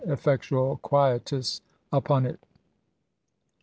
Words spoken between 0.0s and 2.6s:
effectual quietus upon it.